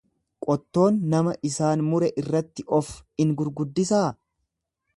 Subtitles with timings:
[0.45, 2.89] Qottoon nama isaan muree irratti of
[3.25, 4.05] in gurguddisaa?